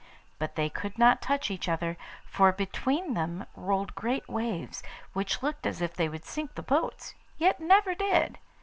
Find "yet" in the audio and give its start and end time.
7.37-7.59